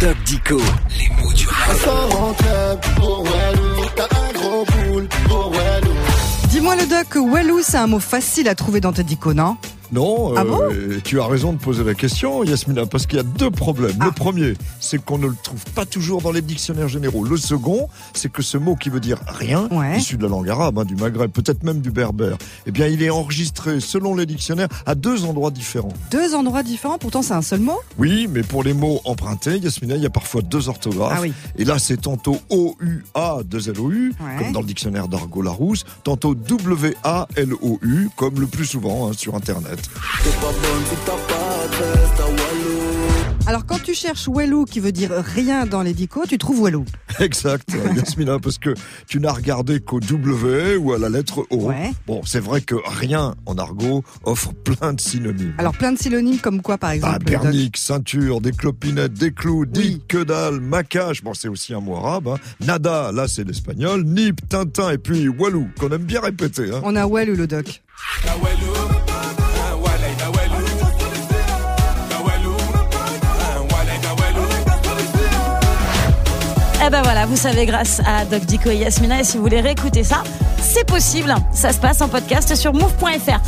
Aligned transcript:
Doc 0.00 0.16
Dico, 0.24 0.56
les 0.98 1.10
mots 1.22 1.32
du 1.34 1.46
rap. 1.46 1.76
Dis-moi 6.48 6.74
le 6.76 6.86
doc, 6.86 7.16
Walou, 7.16 7.60
c'est 7.62 7.76
un 7.76 7.86
mot 7.86 8.00
facile 8.00 8.48
à 8.48 8.54
trouver 8.54 8.80
dans 8.80 8.92
tes 8.92 9.04
dico, 9.04 9.34
non? 9.34 9.58
Non, 9.92 10.34
Ah 10.36 10.44
euh, 10.44 10.98
tu 11.02 11.20
as 11.20 11.26
raison 11.26 11.52
de 11.52 11.58
poser 11.58 11.82
la 11.84 11.94
question, 11.94 12.44
Yasmina, 12.44 12.86
parce 12.86 13.06
qu'il 13.06 13.16
y 13.16 13.20
a 13.20 13.24
deux 13.24 13.50
problèmes. 13.50 13.96
Ah. 14.00 14.04
Le 14.06 14.10
premier, 14.12 14.54
c'est 14.78 15.02
qu'on 15.04 15.18
ne 15.18 15.26
le 15.26 15.34
trouve 15.42 15.64
pas 15.74 15.84
toujours 15.84 16.22
dans 16.22 16.30
les 16.32 16.42
dictionnaires 16.42 16.88
généraux. 16.88 17.24
Le 17.24 17.36
second, 17.36 17.88
c'est 18.14 18.30
que 18.30 18.42
ce 18.42 18.56
mot 18.56 18.76
qui 18.76 18.88
veut 18.88 19.00
dire 19.00 19.18
rien, 19.26 19.68
Ouais. 19.72 19.98
issu 19.98 20.16
de 20.16 20.22
la 20.22 20.28
langue 20.28 20.48
arabe, 20.48 20.78
hein, 20.78 20.84
du 20.84 20.94
Maghreb, 20.96 21.30
peut-être 21.32 21.64
même 21.64 21.80
du 21.80 21.90
berbère, 21.90 22.36
eh 22.66 22.70
bien, 22.70 22.86
il 22.86 23.02
est 23.02 23.10
enregistré, 23.10 23.80
selon 23.80 24.14
les 24.14 24.26
dictionnaires, 24.26 24.68
à 24.86 24.94
deux 24.94 25.24
endroits 25.24 25.50
différents. 25.50 25.92
Deux 26.10 26.34
endroits 26.34 26.62
différents, 26.62 26.98
pourtant 26.98 27.22
c'est 27.22 27.34
un 27.34 27.42
seul 27.42 27.60
mot 27.60 27.78
Oui, 27.98 28.28
mais 28.30 28.42
pour 28.42 28.62
les 28.62 28.74
mots 28.74 29.00
empruntés, 29.04 29.58
Yasmina, 29.58 29.96
il 29.96 30.02
y 30.02 30.06
a 30.06 30.10
parfois 30.10 30.42
deux 30.42 30.68
orthographes. 30.68 31.14
Ah 31.16 31.20
oui. 31.22 31.32
Et 31.58 31.64
là, 31.64 31.78
c'est 31.78 31.96
tantôt 32.00 32.38
O-U-A, 32.48 33.40
deux 33.44 33.68
L-O-U, 33.70 34.14
Ouais. 34.20 34.36
comme 34.44 34.52
dans 34.52 34.60
le 34.60 34.66
dictionnaire 34.66 35.08
d'Argot 35.08 35.42
Larousse, 35.42 35.84
tantôt 36.04 36.34
W-A-L-O-U, 36.34 38.08
comme 38.16 38.40
le 38.40 38.46
plus 38.46 38.66
souvent 38.66 39.08
hein, 39.08 39.12
sur 39.16 39.34
Internet. 39.34 39.79
Alors 43.46 43.66
quand 43.66 43.82
tu 43.82 43.94
cherches 43.94 44.28
Walou 44.28 44.64
qui 44.64 44.78
veut 44.80 44.92
dire 44.92 45.10
rien 45.12 45.66
dans 45.66 45.82
les 45.82 45.92
dico, 45.94 46.24
tu 46.28 46.38
trouves 46.38 46.60
Walou. 46.60 46.84
Exact, 47.18 47.68
Yasmina, 47.96 48.38
parce 48.38 48.58
que 48.58 48.74
tu 49.08 49.18
n'as 49.18 49.32
regardé 49.32 49.80
qu'au 49.80 49.98
W 49.98 50.76
ou 50.76 50.92
à 50.92 50.98
la 50.98 51.08
lettre 51.08 51.46
O. 51.50 51.68
Ouais. 51.68 51.90
Bon, 52.06 52.20
c'est 52.24 52.38
vrai 52.38 52.60
que 52.60 52.76
rien 52.86 53.34
en 53.46 53.56
argot 53.58 54.04
offre 54.24 54.52
plein 54.52 54.92
de 54.92 55.00
synonymes. 55.00 55.54
Alors 55.58 55.72
plein 55.76 55.92
de 55.92 55.98
synonymes 55.98 56.38
comme 56.38 56.62
quoi 56.62 56.78
par 56.78 56.90
exemple 56.90 57.14
Ah, 57.16 57.18
le 57.18 57.24
doc 57.24 57.42
bernique, 57.42 57.76
ceinture, 57.76 58.40
des 58.40 58.52
clopinettes, 58.52 59.14
des 59.14 59.32
clous, 59.32 59.66
dit, 59.66 59.80
Oui. 59.80 60.02
que 60.06 60.22
dalle, 60.22 60.60
macache, 60.60 61.22
bon 61.24 61.34
c'est 61.34 61.48
aussi 61.48 61.74
un 61.74 61.80
mot 61.80 61.96
arabe, 61.96 62.28
hein. 62.28 62.36
nada, 62.64 63.10
là 63.12 63.26
c'est 63.26 63.44
l'espagnol, 63.44 64.04
nip, 64.04 64.40
tintin 64.48 64.90
et 64.90 64.98
puis 64.98 65.28
walou, 65.28 65.66
qu'on 65.78 65.88
aime 65.90 66.04
bien 66.04 66.20
répéter. 66.20 66.70
Hein. 66.72 66.80
On 66.84 66.94
a 66.94 67.06
Walou 67.06 67.34
le 67.34 67.46
doc. 67.46 67.82
Eh 76.82 76.88
ben 76.88 77.02
voilà, 77.02 77.26
vous 77.26 77.36
savez 77.36 77.66
grâce 77.66 78.00
à 78.06 78.24
Doc 78.24 78.40
Dico 78.46 78.70
et 78.70 78.76
Yasmina. 78.76 79.20
Et 79.20 79.24
si 79.24 79.36
vous 79.36 79.42
voulez 79.42 79.60
réécouter 79.60 80.02
ça, 80.02 80.22
c'est 80.58 80.86
possible. 80.86 81.34
Ça 81.52 81.72
se 81.72 81.78
passe 81.78 82.00
en 82.00 82.08
podcast 82.08 82.54
sur 82.54 82.72
move.fr. 82.72 83.38